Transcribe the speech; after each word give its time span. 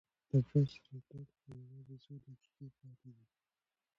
د 0.29 0.31
بس 0.47 0.71
راتګ 0.89 1.25
ته 1.39 1.49
یوازې 1.61 1.95
څو 2.03 2.13
دقیقې 2.25 2.67
پاتې 2.77 3.09
وې. 3.15 3.25